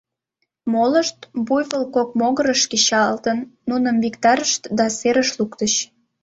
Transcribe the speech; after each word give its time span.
Молышт, 0.71 1.19
буйвол 1.47 1.83
кок 1.95 2.09
могырыш 2.19 2.61
кечалтын, 2.71 3.37
нуным 3.69 3.95
виктарышт 4.03 4.61
да 4.77 4.85
серыш 4.97 5.29
луктыч. 5.39 5.73